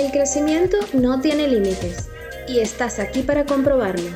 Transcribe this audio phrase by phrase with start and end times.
[0.00, 2.08] El crecimiento no tiene límites
[2.48, 4.08] y estás aquí para comprobarlo.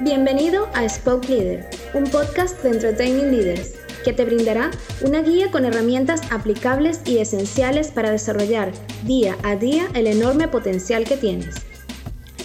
[0.00, 3.72] Bienvenido a Spoke Leader, un podcast de Entertaining Leaders
[4.04, 8.70] que te brindará una guía con herramientas aplicables y esenciales para desarrollar
[9.04, 11.54] día a día el enorme potencial que tienes.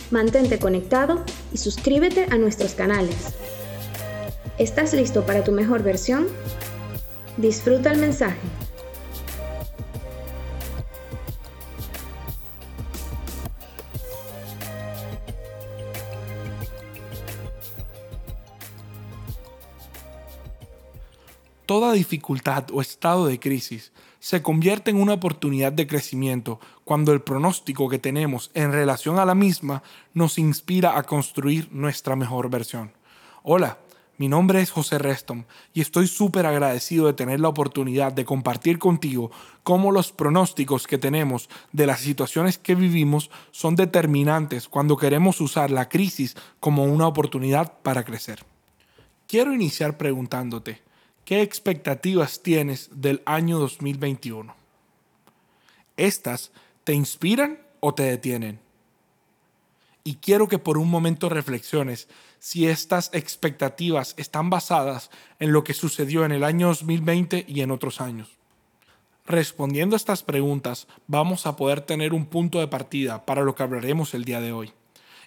[0.09, 3.33] Mantente conectado y suscríbete a nuestros canales.
[4.57, 6.27] ¿Estás listo para tu mejor versión?
[7.35, 8.39] Disfruta el mensaje.
[21.73, 27.23] Toda dificultad o estado de crisis se convierte en una oportunidad de crecimiento cuando el
[27.23, 29.81] pronóstico que tenemos en relación a la misma
[30.13, 32.91] nos inspira a construir nuestra mejor versión.
[33.41, 33.79] Hola,
[34.19, 38.77] mi nombre es José Reston y estoy súper agradecido de tener la oportunidad de compartir
[38.77, 39.31] contigo
[39.63, 45.71] cómo los pronósticos que tenemos de las situaciones que vivimos son determinantes cuando queremos usar
[45.71, 48.45] la crisis como una oportunidad para crecer.
[49.25, 50.83] Quiero iniciar preguntándote,
[51.25, 54.53] ¿Qué expectativas tienes del año 2021?
[55.95, 56.51] ¿Estas
[56.83, 58.59] te inspiran o te detienen?
[60.03, 65.73] Y quiero que por un momento reflexiones si estas expectativas están basadas en lo que
[65.73, 68.37] sucedió en el año 2020 y en otros años.
[69.25, 73.63] Respondiendo a estas preguntas, vamos a poder tener un punto de partida para lo que
[73.63, 74.73] hablaremos el día de hoy.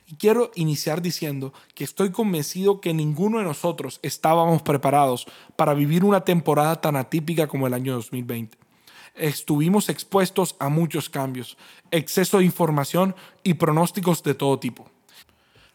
[0.08, 5.26] Y quiero iniciar diciendo que estoy convencido que ninguno de nosotros estábamos preparados
[5.56, 8.56] para vivir una temporada tan atípica como el año 2020.
[9.16, 11.56] Estuvimos expuestos a muchos cambios,
[11.90, 14.88] exceso de información y pronósticos de todo tipo.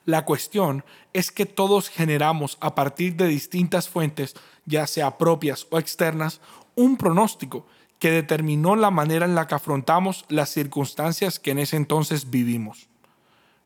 [0.05, 4.35] La cuestión es que todos generamos a partir de distintas fuentes,
[4.65, 6.39] ya sea propias o externas,
[6.75, 7.65] un pronóstico
[7.99, 12.90] que determinó la manera en la que afrontamos las circunstancias que en ese entonces vivimos.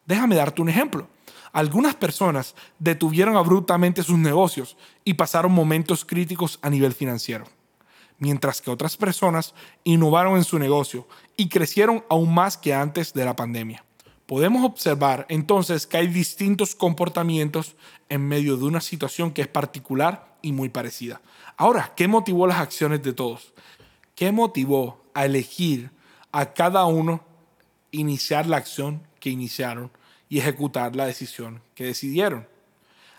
[0.06, 1.08] Déjame darte un ejemplo.
[1.52, 7.46] Algunas personas detuvieron abruptamente sus negocios y pasaron momentos críticos a nivel financiero,
[8.20, 9.54] mientras que otras personas
[9.86, 11.08] innovaron en su negocio
[11.38, 13.86] y crecieron aún más que antes de la pandemia.
[14.26, 17.76] Podemos observar entonces que hay distintos comportamientos
[18.10, 21.22] en medio de una situación que es particular y muy parecida.
[21.58, 23.54] Ahora, ¿qué motivó las acciones de todos?
[24.16, 25.92] ¿Qué motivó a elegir
[26.32, 27.24] a cada uno
[27.92, 29.90] iniciar la acción que iniciaron
[30.30, 32.48] y ejecutar la decisión que decidieron.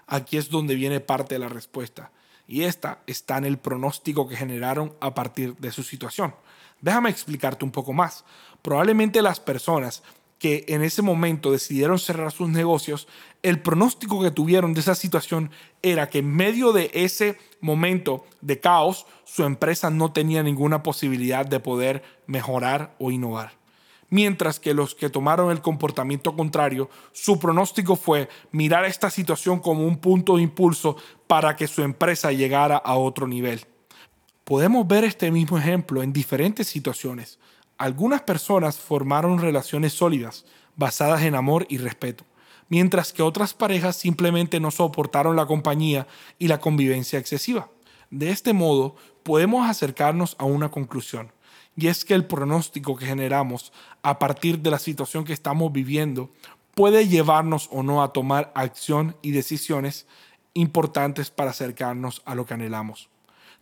[0.06, 2.10] Aquí es donde viene parte de la respuesta.
[2.48, 6.34] Y esta está en el pronóstico que generaron a partir de su situación.
[6.80, 8.24] Déjame explicarte un poco más.
[8.62, 10.02] Probablemente las personas
[10.38, 13.08] que en ese momento decidieron cerrar sus negocios,
[13.42, 15.50] el pronóstico que tuvieron de esa situación
[15.82, 21.46] era que en medio de ese momento de caos, su empresa no tenía ninguna posibilidad
[21.46, 23.65] de poder mejorar o innovar
[24.10, 29.86] mientras que los que tomaron el comportamiento contrario, su pronóstico fue mirar esta situación como
[29.86, 30.96] un punto de impulso
[31.26, 33.66] para que su empresa llegara a otro nivel.
[34.44, 37.38] Podemos ver este mismo ejemplo en diferentes situaciones.
[37.78, 40.46] Algunas personas formaron relaciones sólidas,
[40.76, 42.24] basadas en amor y respeto,
[42.68, 46.06] mientras que otras parejas simplemente no soportaron la compañía
[46.38, 47.68] y la convivencia excesiva.
[48.10, 51.32] De este modo, podemos acercarnos a una conclusión
[51.76, 53.72] y es que el pronóstico que generamos
[54.02, 56.30] a partir de la situación que estamos viviendo
[56.74, 60.06] puede llevarnos o no a tomar acción y decisiones
[60.54, 63.08] importantes para acercarnos a lo que anhelamos.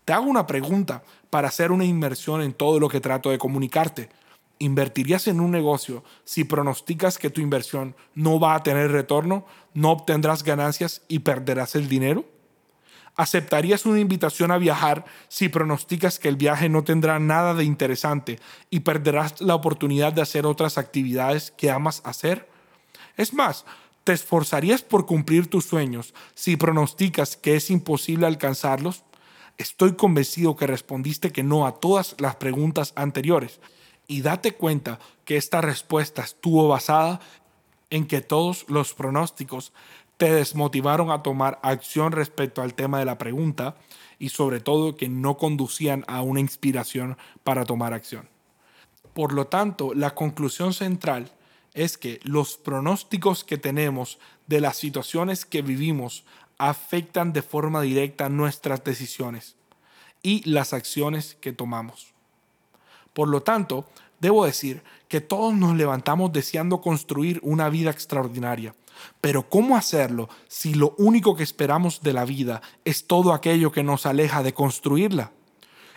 [0.05, 4.11] Te hago una pregunta para hacer una inversión en todo lo que trato de comunicarte.
[4.59, 9.91] ¿Invertirías en un negocio si pronosticas que tu inversión no va a tener retorno, no
[9.91, 12.25] obtendrás ganancias y perderás el dinero?
[13.17, 18.41] ¿Aceptarías una invitación a viajar si pronosticas que el viaje no tendrá nada de interesante
[18.71, 22.49] y perderás la oportunidad de hacer otras actividades que amas hacer?
[23.17, 23.65] Es más,
[24.03, 29.05] ¿te esforzarías por cumplir tus sueños si pronosticas que es imposible alcanzarlos?
[29.59, 33.61] Estoy convencido que respondiste que no a todas las preguntas anteriores
[34.09, 37.21] y date cuenta que esta respuesta estuvo basada
[37.91, 39.73] en que todos los pronósticos
[40.17, 43.77] te desmotivaron a tomar acción respecto al tema de la pregunta
[44.19, 48.29] y sobre todo que no conducían a una inspiración para tomar acción.
[49.13, 51.31] Por lo tanto, la conclusión central
[51.73, 56.25] es que los pronósticos que tenemos de las situaciones que vivimos
[56.59, 59.57] afectan de forma directa nuestras decisiones
[60.23, 62.15] y las acciones que tomamos.
[63.13, 63.87] Por lo tanto,
[64.21, 68.75] debo decir que todos nos levantamos deseando construir una vida extraordinaria,
[69.21, 73.83] pero ¿cómo hacerlo si lo único que esperamos de la vida es todo aquello que
[73.83, 75.33] nos aleja de construirla?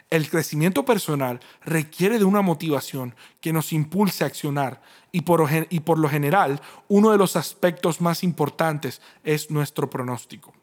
[0.10, 6.10] El crecimiento personal requiere de una motivación que nos impulse a accionar y por, lo
[6.10, 10.54] general uno de los aspectos más importantes es nuestro pronóstico.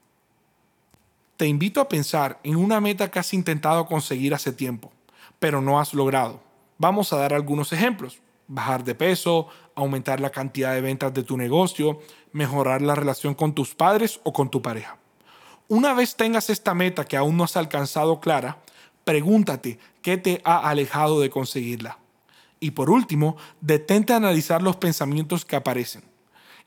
[1.37, 4.93] Te invito a pensar en una meta que has intentado conseguir hace tiempo,
[5.39, 6.41] pero no has logrado.
[6.79, 8.21] Vamos a dar algunos ejemplos.
[8.47, 12.01] Bajar de peso, aumentar la cantidad de ventas de tu negocio,
[12.35, 14.99] mejorar la relación con tus padres o con tu pareja.
[15.69, 18.59] Una vez tengas esta meta que aún no has alcanzado clara,
[19.05, 21.99] pregúntate qué te ha alejado de conseguirla.
[22.59, 26.03] Y por último, detente a analizar los pensamientos que aparecen.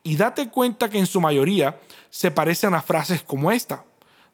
[0.04, 1.80] Y date cuenta que en su mayoría
[2.10, 3.84] se parecen a frases como esta.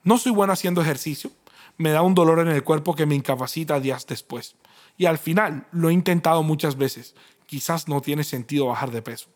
[0.03, 1.31] No soy bueno haciendo ejercicio,
[1.77, 4.55] me da un dolor en el cuerpo que me incapacita días después.
[4.97, 7.15] Y al final lo he intentado muchas veces.
[7.47, 9.29] Quizás no tiene sentido bajar de peso.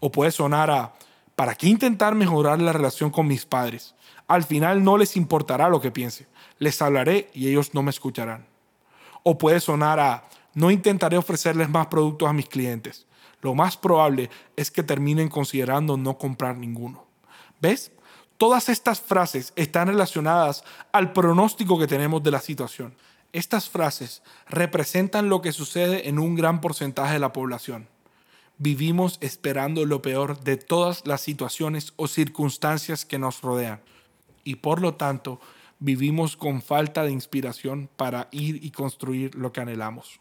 [0.00, 0.94] O puede sonar a,
[1.36, 3.94] ¿para qué intentar mejorar la relación con mis padres?
[4.26, 6.26] Al final no les importará lo que piense
[6.58, 8.46] les hablaré y ellos no me escucharán.
[9.22, 13.06] O puede sonar a, no intentaré ofrecerles más productos a mis clientes.
[13.40, 17.04] Lo más probable es que terminen considerando no comprar ninguno.
[17.60, 17.92] ¿Ves?
[18.38, 22.94] Todas estas frases están relacionadas al pronóstico que tenemos de la situación.
[23.32, 27.88] Estas frases representan lo que sucede en un gran porcentaje de la población.
[28.58, 33.80] Vivimos esperando lo peor de todas las situaciones o circunstancias que nos rodean
[34.44, 35.40] y por lo tanto
[35.80, 40.20] vivimos con falta de inspiración para ir y construir lo que anhelamos.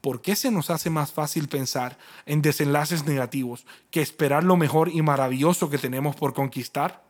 [0.00, 4.88] ¿Por qué se nos hace más fácil pensar en desenlaces negativos que esperar lo mejor
[4.88, 7.02] y maravilloso que tenemos por conquistar?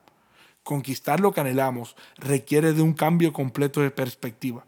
[0.63, 4.65] Conquistar lo que anhelamos requiere de un cambio completo de perspectiva,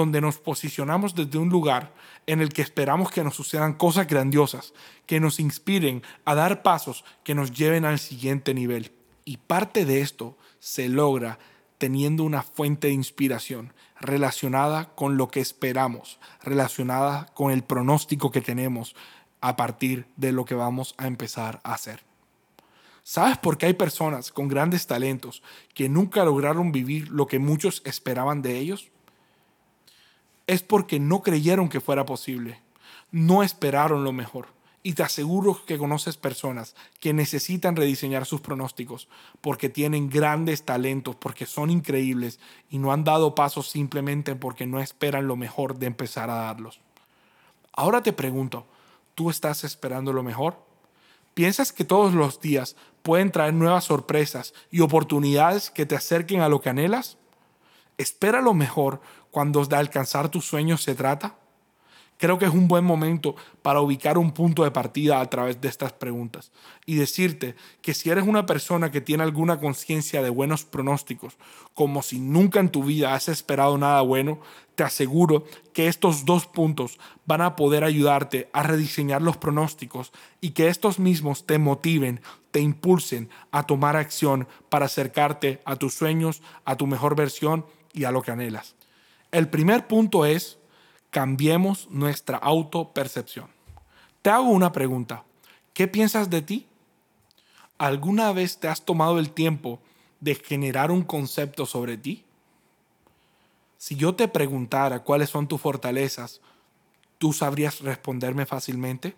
[0.00, 1.92] donde nos posicionamos desde un lugar
[2.26, 4.74] en el que esperamos que nos sucedan cosas grandiosas,
[5.06, 8.92] que nos inspiren a dar pasos que nos lleven al siguiente nivel.
[9.24, 11.38] Y parte de esto se logra
[11.78, 18.40] teniendo una fuente de inspiración relacionada con lo que esperamos, relacionada con el pronóstico que
[18.40, 18.94] tenemos
[19.40, 22.04] a partir de lo que vamos a empezar a hacer.
[23.02, 25.42] ¿Sabes por qué hay personas con grandes talentos
[25.74, 28.90] que nunca lograron vivir lo que muchos esperaban de ellos?
[30.46, 32.62] Es porque no creyeron que fuera posible,
[33.10, 34.56] no esperaron lo mejor
[34.86, 39.08] y te aseguro que conoces personas que necesitan rediseñar sus pronósticos
[39.40, 42.38] porque tienen grandes talentos, porque son increíbles
[42.70, 46.78] y no han dado pasos simplemente porque no esperan lo mejor de empezar a darlos.
[47.72, 48.64] Ahora te pregunto,
[49.16, 50.64] ¿tú estás esperando lo mejor?
[51.34, 56.48] ¿Piensas que todos los días pueden traer nuevas sorpresas y oportunidades que te acerquen a
[56.48, 57.18] lo que anhelas?
[57.98, 59.00] ¿Espera lo mejor
[59.36, 61.34] cuando de alcanzar tus sueños se trata?
[62.16, 65.68] Creo que es un buen momento para ubicar un punto de partida a través de
[65.68, 66.52] estas preguntas
[66.86, 71.36] y decirte que si eres una persona que tiene alguna conciencia de buenos pronósticos,
[71.74, 74.40] como si nunca en tu vida has esperado nada bueno,
[74.74, 75.44] te aseguro
[75.74, 80.98] que estos dos puntos van a poder ayudarte a rediseñar los pronósticos y que estos
[80.98, 82.22] mismos te motiven,
[82.52, 88.04] te impulsen a tomar acción para acercarte a tus sueños, a tu mejor versión y
[88.04, 88.76] a lo que anhelas.
[89.30, 90.58] El primer punto es
[91.10, 93.48] cambiemos nuestra autopercepción.
[94.22, 95.24] Te hago una pregunta.
[95.72, 96.66] ¿Qué piensas de ti?
[97.78, 99.80] ¿Alguna vez te has tomado el tiempo
[100.20, 102.24] de generar un concepto sobre ti?
[103.78, 106.40] Si yo te preguntara cuáles son tus fortalezas,
[107.18, 109.14] ¿tú sabrías responderme fácilmente?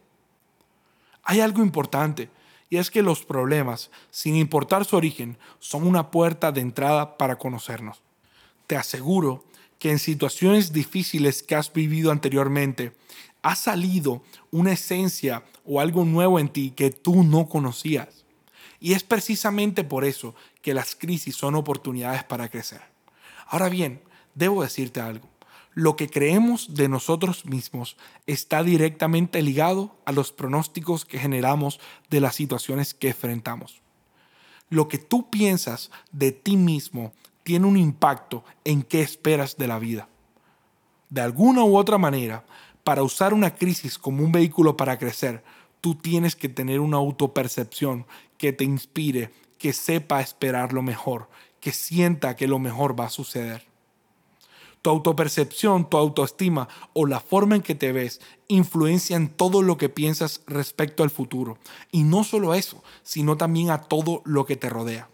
[1.23, 2.31] Hay algo importante,
[2.71, 7.39] y es que los problemas, sin importar su origen, son una puerta de entrada para
[7.39, 8.03] conocernos.
[8.67, 9.45] Te aseguro
[9.79, 12.93] que en situaciones difíciles que has vivido anteriormente,
[13.43, 18.25] ha salido una esencia o algo nuevo en ti que tú no conocías.
[18.81, 22.81] Y es precisamente por eso que las crisis son oportunidades para crecer.
[23.47, 24.03] Ahora bien,
[24.35, 25.29] debo decirte algo.
[25.75, 31.79] Lo que creemos de nosotros mismos está directamente ligado a los pronósticos que generamos
[32.11, 33.81] de las situaciones que enfrentamos.
[34.71, 37.13] Lo que tú piensas de ti mismo
[37.49, 40.07] tiene un impacto en qué esperas de la vida.
[41.09, 42.45] De alguna u otra manera,
[42.85, 45.43] para usar una crisis como un vehículo para crecer,
[45.81, 48.05] tú tienes que tener una autopercepción
[48.37, 53.11] que te inspire, que sepa esperar lo mejor, que sienta que lo mejor va a
[53.11, 53.67] suceder.
[54.83, 59.89] Tu autopercepción, tu autoestima o la forma en que te ves influencian todo lo que
[59.89, 61.57] piensas respecto al futuro.
[61.93, 65.09] Y no solo eso, sino también a todo lo que te rodea.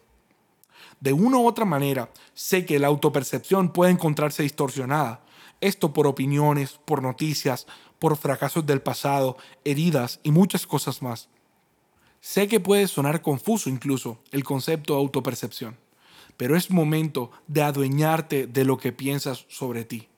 [1.04, 5.22] De una u otra manera, sé que la autopercepción puede encontrarse distorsionada.
[5.60, 7.66] Esto por opiniones, por noticias,
[7.98, 11.28] por fracasos del pasado, heridas y muchas cosas más.
[12.22, 15.76] Sé que puede sonar confuso incluso el concepto de autopercepción,
[16.38, 20.08] pero es momento de adueñarte de lo que piensas sobre ti.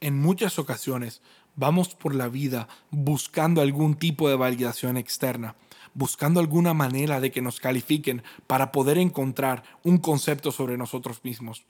[0.00, 1.20] En muchas ocasiones
[1.54, 5.54] vamos por la vida buscando algún tipo de validación externa,
[5.94, 11.64] buscando alguna manera de que nos califiquen para poder encontrar un concepto sobre nosotros mismos.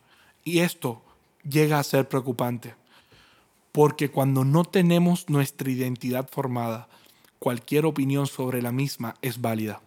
[0.45, 1.03] Y esto
[1.49, 2.75] llega a ser preocupante,
[3.73, 6.89] porque cuando no tenemos nuestra identidad formada,
[7.39, 9.81] cualquier opinión sobre la misma es válida.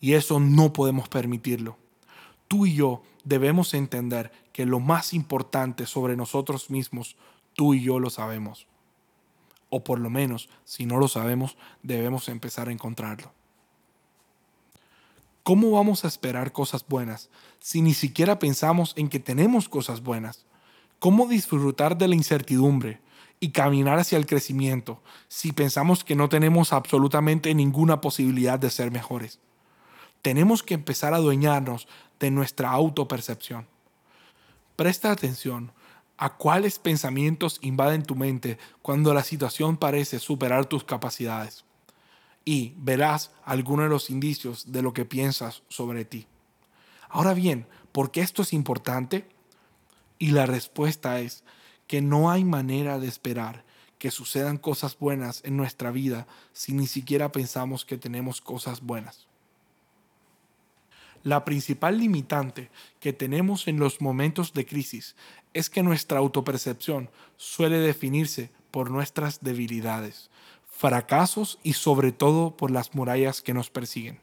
[0.00, 1.76] Y eso no podemos permitirlo.
[2.48, 7.16] Tú y yo debemos entender que lo más importante sobre nosotros mismos,
[7.54, 8.66] tú y yo lo sabemos.
[9.68, 13.32] O por lo menos, si no lo sabemos, debemos empezar a encontrarlo.
[15.46, 20.44] ¿Cómo vamos a esperar cosas buenas si ni siquiera pensamos en que tenemos cosas buenas?
[20.98, 23.00] ¿Cómo disfrutar de la incertidumbre
[23.38, 28.90] y caminar hacia el crecimiento si pensamos que no tenemos absolutamente ninguna posibilidad de ser
[28.90, 29.38] mejores?
[30.20, 31.86] Tenemos que empezar a adueñarnos
[32.18, 33.68] de nuestra autopercepción.
[34.74, 35.70] Presta atención
[36.16, 41.65] a cuáles pensamientos invaden tu mente cuando la situación parece superar tus capacidades
[42.46, 46.26] y verás algunos de los indicios de lo que piensas sobre ti.
[47.10, 49.26] Ahora bien, ¿por qué esto es importante?
[50.18, 51.44] Y la respuesta es
[51.88, 53.64] que no hay manera de esperar
[53.98, 59.26] que sucedan cosas buenas en nuestra vida si ni siquiera pensamos que tenemos cosas buenas.
[61.24, 65.16] La principal limitante que tenemos en los momentos de crisis
[65.52, 70.30] es que nuestra autopercepción suele definirse por nuestras debilidades,
[70.76, 74.20] fracasos y sobre todo por las murallas que nos persiguen,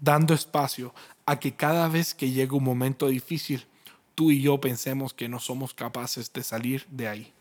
[0.00, 0.94] dando espacio
[1.26, 3.66] a que cada vez que llegue un momento difícil,
[4.14, 7.32] tú y yo pensemos que no somos capaces de salir de ahí.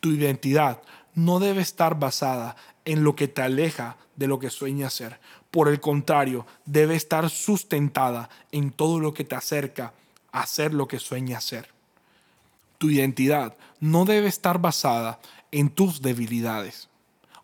[0.00, 0.82] Tu identidad
[1.14, 2.56] no debe estar basada
[2.86, 5.20] en lo que te aleja de lo que sueñas ser.
[5.50, 9.92] Por el contrario, debe estar sustentada en todo lo que te acerca
[10.32, 11.68] a ser lo que sueñas ser.
[12.78, 15.20] Tu identidad no debe estar basada
[15.52, 16.88] en tus debilidades.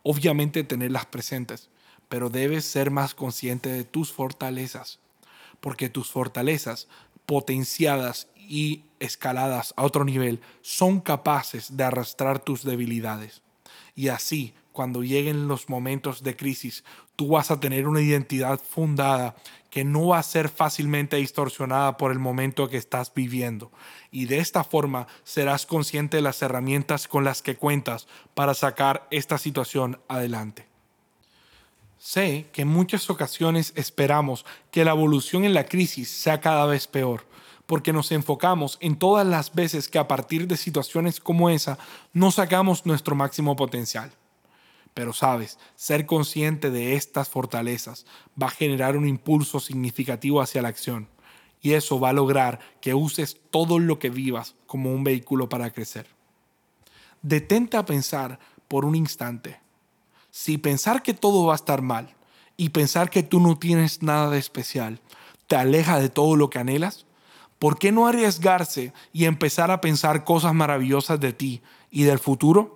[0.03, 1.69] Obviamente tenerlas presentes,
[2.09, 5.01] pero debes ser más consciente de tus fortalezas,
[5.61, 6.89] porque tus fortalezas
[7.27, 13.43] potenciadas y escaladas a otro nivel son capaces de arrastrar tus debilidades.
[13.97, 16.85] Y así, cuando lleguen los momentos de crisis,
[17.17, 19.35] tú vas a tener una identidad fundada
[19.77, 23.71] que no va a ser fácilmente distorsionada por el momento que estás viviendo.
[24.11, 29.07] Y de esta forma serás consciente de las herramientas con las que cuentas para sacar
[29.11, 30.67] esta situación adelante.
[31.99, 36.87] Sé que en muchas ocasiones esperamos que la evolución en la crisis sea cada vez
[36.87, 37.27] peor,
[37.67, 41.77] porque nos enfocamos en todas las veces que a partir de situaciones como esa
[42.15, 44.11] no sacamos nuestro máximo potencial.
[44.97, 48.07] Pero sabes, ser consciente de estas fortalezas
[48.41, 51.11] va a generar un impulso significativo hacia la acción
[51.61, 55.71] y eso va a lograr que uses todo lo que vivas como un vehículo para
[55.71, 56.07] crecer.
[57.21, 58.39] Detente a pensar
[58.69, 59.61] por un instante.
[60.31, 62.15] Si pensar que todo va a estar mal
[62.57, 65.03] y pensar que tú no tienes nada de especial
[65.47, 67.05] te aleja de todo lo que anhelas,
[67.59, 71.61] ¿por qué no arriesgarse y empezar a pensar cosas maravillosas de ti
[71.91, 72.76] y del futuro?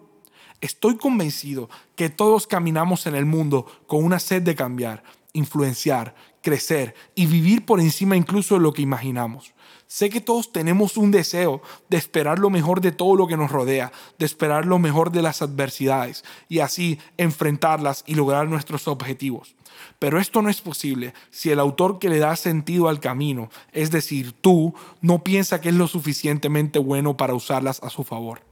[0.61, 5.03] Estoy convencido que todos caminamos en el mundo con una sed de cambiar,
[5.33, 9.53] influenciar, crecer y vivir por encima incluso de lo que imaginamos.
[9.87, 13.51] Sé que todos tenemos un deseo de esperar lo mejor de todo lo que nos
[13.51, 19.55] rodea, de esperar lo mejor de las adversidades y así enfrentarlas y lograr nuestros objetivos.
[19.99, 23.91] Pero esto no es posible si el autor que le da sentido al camino, es
[23.91, 28.43] decir, tú, no piensa que es lo suficientemente bueno para usarlas a su favor.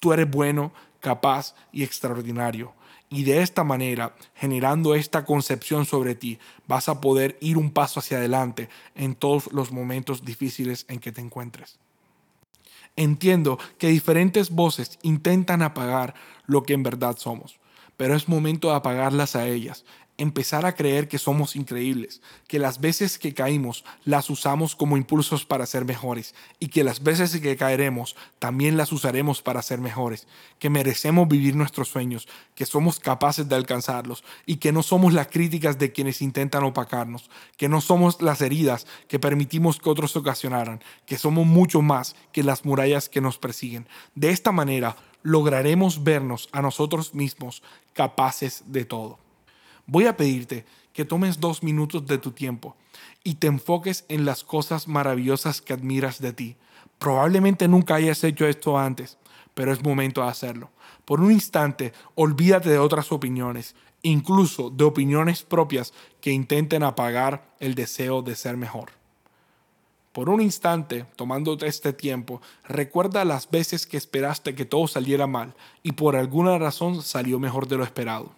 [0.00, 2.74] Tú eres bueno, capaz y extraordinario.
[3.08, 8.00] Y de esta manera, generando esta concepción sobre ti, vas a poder ir un paso
[8.00, 11.78] hacia adelante en todos los momentos difíciles en que te encuentres.
[12.96, 16.14] Entiendo que diferentes voces intentan apagar
[16.46, 17.58] lo que en verdad somos,
[17.96, 19.84] pero es momento de apagarlas a ellas
[20.18, 25.44] empezar a creer que somos increíbles, que las veces que caímos las usamos como impulsos
[25.44, 30.26] para ser mejores y que las veces que caeremos también las usaremos para ser mejores,
[30.58, 35.28] que merecemos vivir nuestros sueños, que somos capaces de alcanzarlos y que no somos las
[35.28, 40.82] críticas de quienes intentan opacarnos, que no somos las heridas que permitimos que otros ocasionaran,
[41.04, 43.86] que somos mucho más que las murallas que nos persiguen.
[44.14, 49.25] De esta manera lograremos vernos a nosotros mismos capaces de todo.
[49.86, 52.74] Voy a pedirte que tomes dos minutos de tu tiempo
[53.22, 56.56] y te enfoques en las cosas maravillosas que admiras de ti.
[56.98, 59.18] Probablemente nunca hayas hecho esto antes,
[59.54, 60.70] pero es momento de hacerlo.
[61.04, 67.74] Por un instante, olvídate de otras opiniones, incluso de opiniones propias que intenten apagar el
[67.74, 68.90] deseo de ser mejor.
[70.12, 75.54] Por un instante, tomándote este tiempo, recuerda las veces que esperaste que todo saliera mal
[75.82, 78.32] y por alguna razón salió mejor de lo esperado.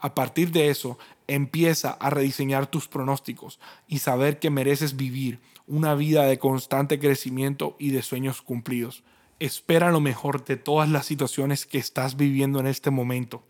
[0.00, 5.94] A partir de eso, empieza a rediseñar tus pronósticos y saber que mereces vivir una
[5.94, 9.04] vida de constante crecimiento y de sueños cumplidos.
[9.38, 13.42] Espera lo mejor de todas las situaciones que estás viviendo en este momento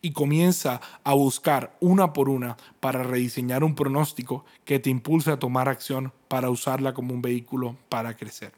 [0.00, 5.38] y comienza a buscar una por una para rediseñar un pronóstico que te impulse a
[5.38, 8.52] tomar acción para usarla como un vehículo para crecer.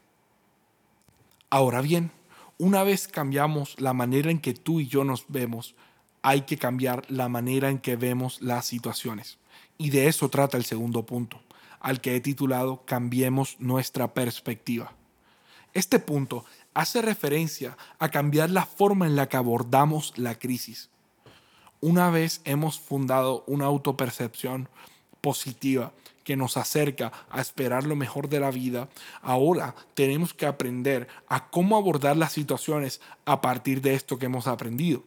[1.49, 2.11] Ahora bien,
[2.57, 5.75] una vez cambiamos la manera en que tú y yo nos vemos,
[6.21, 9.37] hay que cambiar la manera en que vemos las situaciones.
[9.77, 11.41] Y de eso trata el segundo punto,
[11.79, 14.93] al que he titulado Cambiemos nuestra perspectiva.
[15.73, 20.89] Este punto hace referencia a cambiar la forma en la que abordamos la crisis.
[21.81, 24.67] Una vez hemos fundado una autopercepción
[25.21, 28.89] positiva que nos acerca a esperar lo mejor de la vida,
[29.21, 34.45] ahora tenemos que aprender a cómo abordar las situaciones a partir de esto que hemos
[34.45, 35.03] aprendido.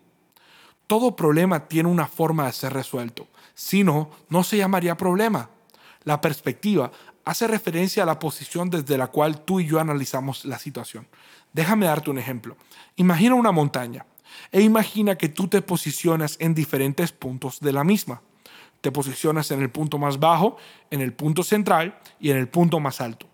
[0.86, 5.50] Todo problema tiene una forma de ser resuelto, si no, no se llamaría problema.
[6.04, 6.90] La perspectiva
[7.24, 11.06] hace referencia a la posición desde la cual tú y yo analizamos la situación.
[11.52, 12.56] Déjame darte un ejemplo.
[12.96, 14.06] Imagina una montaña
[14.50, 18.22] e imagina que tú te posicionas en diferentes puntos de la misma.
[18.80, 20.56] Te posicionas en el punto más bajo,
[20.90, 23.26] en el punto central y en el punto más alto.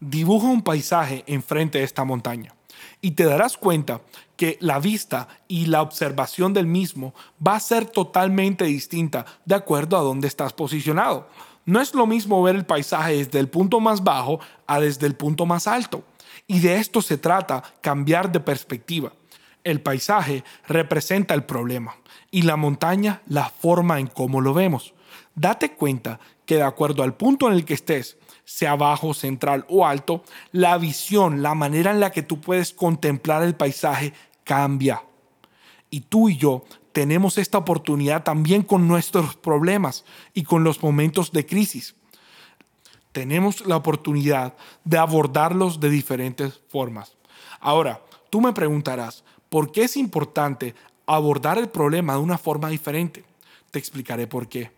[0.00, 2.54] Dibuja un paisaje enfrente de esta montaña
[3.00, 4.00] y te darás cuenta
[4.42, 7.14] que la vista y la observación del mismo
[7.46, 11.28] va a ser totalmente distinta de acuerdo a dónde estás posicionado.
[11.64, 15.14] No es lo mismo ver el paisaje desde el punto más bajo a desde el
[15.14, 16.02] punto más alto.
[16.48, 19.12] Y de esto se trata, cambiar de perspectiva.
[19.62, 21.94] El paisaje representa el problema
[22.32, 24.92] y la montaña la forma en cómo lo vemos.
[25.36, 29.86] Date cuenta que de acuerdo al punto en el que estés, sea bajo, central o
[29.86, 34.12] alto, la visión, la manera en la que tú puedes contemplar el paisaje
[34.44, 35.02] cambia.
[35.90, 41.32] Y tú y yo tenemos esta oportunidad también con nuestros problemas y con los momentos
[41.32, 41.94] de crisis.
[43.12, 47.16] Tenemos la oportunidad de abordarlos de diferentes formas.
[47.60, 50.74] Ahora, tú me preguntarás, ¿por qué es importante
[51.06, 53.24] abordar el problema de una forma diferente?
[53.70, 54.70] Te explicaré por qué.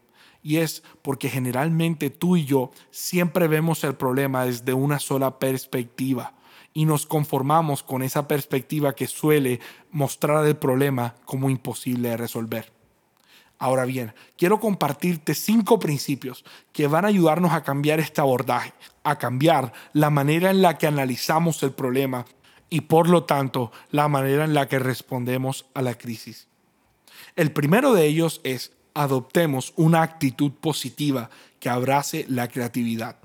[0.42, 6.34] Y es porque generalmente tú y yo siempre vemos el problema desde una sola perspectiva
[6.74, 9.60] y nos conformamos con esa perspectiva que suele
[9.92, 12.72] mostrar el problema como imposible de resolver.
[13.58, 19.16] Ahora bien, quiero compartirte cinco principios que van a ayudarnos a cambiar este abordaje, a
[19.16, 22.26] cambiar la manera en la que analizamos el problema
[22.68, 26.48] y por lo tanto la manera en la que respondemos a la crisis.
[27.36, 33.16] El primero de ellos es adoptemos una actitud positiva que abrace la creatividad.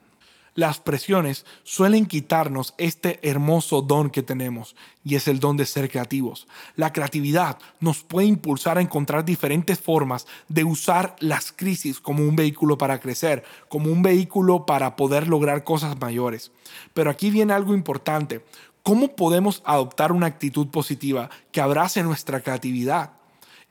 [0.59, 5.89] Las presiones suelen quitarnos este hermoso don que tenemos y es el don de ser
[5.89, 6.49] creativos.
[6.75, 12.35] La creatividad nos puede impulsar a encontrar diferentes formas de usar las crisis como un
[12.35, 16.51] vehículo para crecer, como un vehículo para poder lograr cosas mayores.
[16.93, 18.43] Pero aquí viene algo importante.
[18.83, 23.11] ¿Cómo podemos adoptar una actitud positiva que abrace nuestra creatividad?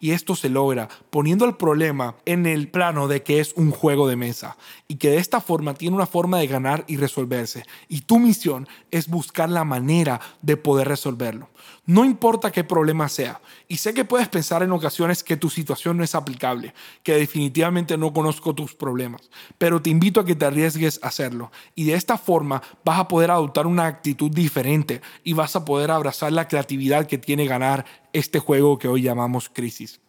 [0.00, 4.08] Y esto se logra poniendo el problema en el plano de que es un juego
[4.08, 4.56] de mesa
[4.86, 7.64] y que de esta forma tiene una forma de ganar y resolverse.
[7.88, 11.48] Y tu misión es buscar la manera de poder resolverlo.
[11.86, 13.40] No importa qué problema sea.
[13.66, 17.96] Y sé que puedes pensar en ocasiones que tu situación no es aplicable, que definitivamente
[17.96, 21.50] no conozco tus problemas, pero te invito a que te arriesgues a hacerlo.
[21.74, 25.90] Y de esta forma vas a poder adoptar una actitud diferente y vas a poder
[25.90, 30.00] abrazar la creatividad que tiene ganar este juego que hoy llamamos crisis.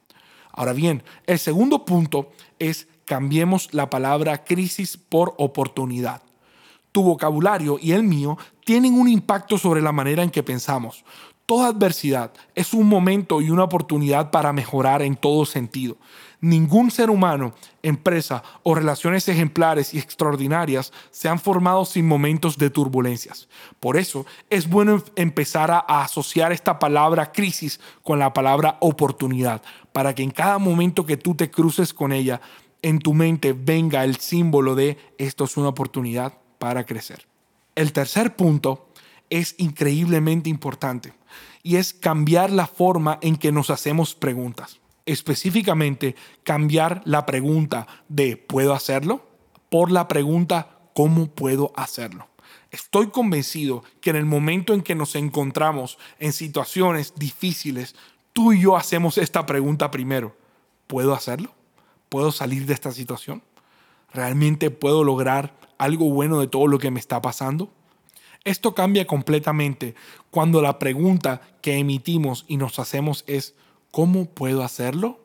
[0.52, 6.22] Ahora bien, el segundo punto es cambiemos la palabra crisis por oportunidad.
[6.92, 11.04] Tu vocabulario y el mío tienen un impacto sobre la manera en que pensamos.
[11.50, 15.98] Toda adversidad es un momento y una oportunidad para mejorar en todo sentido.
[16.42, 22.70] Ningún ser humano, empresa o relaciones ejemplares y extraordinarias se han formado sin momentos de
[22.70, 23.50] turbulencias.
[23.80, 30.14] Por eso es bueno empezar a, asociar esta palabra crisis con la palabra oportunidad, para
[30.14, 32.42] que en cada momento que tú te cruces con ella,
[32.84, 37.26] en tu mente venga el símbolo de esto es una oportunidad para crecer.
[37.74, 38.90] El tercer punto
[39.32, 41.18] es increíblemente importante
[41.64, 44.80] y es cambiar la forma en que nos hacemos preguntas.
[45.06, 49.30] Específicamente, cambiar la pregunta de ¿puedo hacerlo?
[49.70, 52.28] por la pregunta ¿cómo puedo hacerlo?
[52.72, 57.96] Estoy convencido que en el momento en que nos encontramos en situaciones difíciles,
[58.34, 60.36] tú y yo hacemos esta pregunta primero.
[60.86, 61.52] ¿Puedo hacerlo?
[62.10, 63.42] ¿Puedo salir de esta situación?
[64.14, 67.72] ¿Realmente puedo lograr algo bueno de todo lo que me está pasando?
[68.44, 69.96] Esto cambia completamente
[70.32, 73.56] cuando la pregunta que emitimos y nos hacemos es
[73.92, 75.20] ¿cómo puedo hacerlo?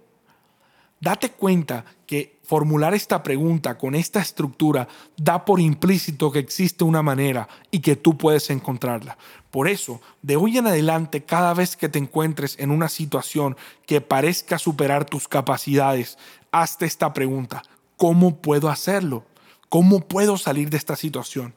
[1.00, 7.02] Date cuenta que formular esta pregunta con esta estructura da por implícito que existe una
[7.02, 9.18] manera y que tú puedes encontrarla.
[9.50, 14.00] Por eso, de hoy en adelante, cada vez que te encuentres en una situación que
[14.00, 16.18] parezca superar tus capacidades,
[16.52, 17.62] hazte esta pregunta.
[17.96, 19.24] ¿Cómo puedo hacerlo?
[19.68, 21.54] ¿Cómo puedo salir de esta situación?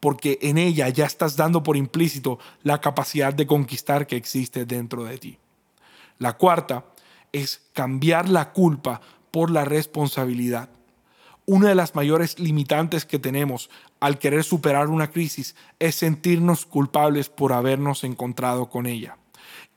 [0.00, 5.04] Porque en ella ya estás dando por implícito la capacidad de conquistar que existe dentro
[5.04, 5.38] de ti.
[6.18, 6.84] La cuarta
[7.32, 10.70] es cambiar la culpa por la responsabilidad.
[11.44, 17.28] Una de las mayores limitantes que tenemos al querer superar una crisis es sentirnos culpables
[17.28, 19.16] por habernos encontrado con ella.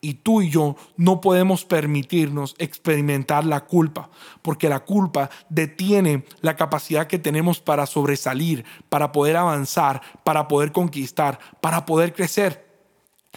[0.02, 4.10] Y tú y yo no podemos permitirnos experimentar la culpa,
[4.42, 10.72] porque la culpa detiene la capacidad que tenemos para sobresalir, para poder avanzar, para poder
[10.72, 12.66] conquistar, para poder crecer.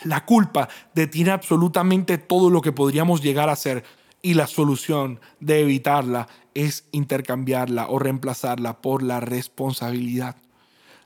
[0.05, 3.85] La culpa detiene absolutamente todo lo que podríamos llegar a ser
[4.23, 10.37] y la solución de evitarla es intercambiarla o reemplazarla por la responsabilidad.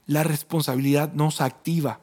[0.06, 2.00] La responsabilidad nos activa.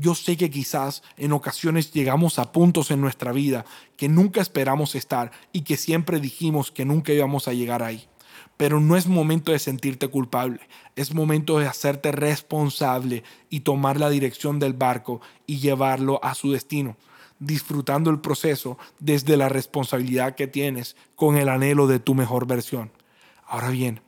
[0.00, 3.66] Yo sé que quizás en ocasiones llegamos a puntos en nuestra vida
[3.98, 8.08] que nunca esperamos estar y que siempre dijimos que nunca íbamos a llegar ahí.
[8.56, 10.60] Pero no es momento de sentirte culpable,
[10.96, 16.50] es momento de hacerte responsable y tomar la dirección del barco y llevarlo a su
[16.50, 16.96] destino,
[17.38, 22.90] disfrutando el proceso desde la responsabilidad que tienes con el anhelo de tu mejor versión.
[23.46, 24.00] Ahora bien,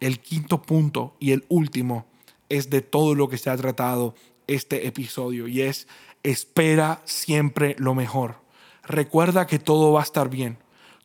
[0.00, 2.04] el quinto punto y el último
[2.48, 5.88] es de todo lo que se ha tratado este episodio y es
[6.22, 8.36] espera siempre lo mejor.
[8.82, 10.58] Recuerda que todo va a estar bien.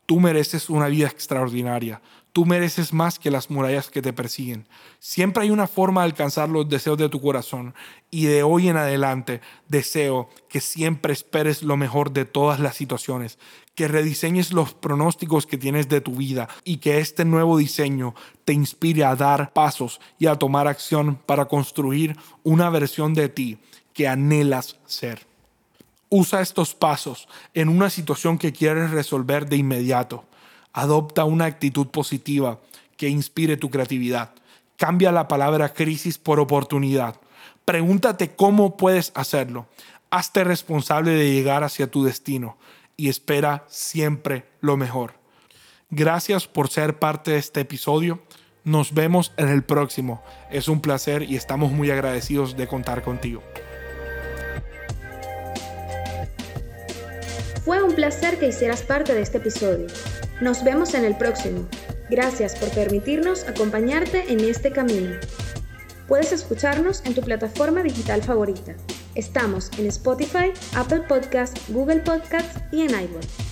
[0.06, 2.02] Tú mereces una vida extraordinaria.
[2.32, 4.66] Tú mereces más que las murallas que te persiguen.
[4.98, 7.74] Siempre hay una forma de alcanzar los deseos de tu corazón
[8.10, 13.38] y de hoy en adelante deseo que siempre esperes lo mejor de todas las situaciones,
[13.74, 18.14] que rediseñes los pronósticos que tienes de tu vida y que este nuevo diseño
[18.46, 23.58] te inspire a dar pasos y a tomar acción para construir una versión de ti
[23.92, 25.26] que anhelas ser.
[26.08, 30.24] Usa estos pasos en una situación que quieres resolver de inmediato
[30.72, 32.60] Adopta una actitud positiva
[32.96, 34.30] que inspire tu creatividad.
[34.76, 37.16] Cambia la palabra crisis por oportunidad.
[37.64, 39.66] Pregúntate cómo puedes hacerlo.
[40.10, 42.56] Hazte responsable de llegar hacia tu destino
[42.96, 45.14] y espera siempre lo mejor.
[45.90, 48.22] Gracias por ser parte de este episodio.
[48.64, 50.22] Nos vemos en el próximo.
[50.50, 53.42] Es un placer y estamos muy agradecidos de contar contigo.
[57.64, 59.86] Fue un placer que hicieras parte de este episodio.
[60.42, 61.68] Nos vemos en el próximo.
[62.10, 65.14] Gracias por permitirnos acompañarte en este camino.
[66.08, 68.74] Puedes escucharnos en tu plataforma digital favorita.
[69.14, 73.51] Estamos en Spotify, Apple Podcasts, Google Podcasts y en iWork.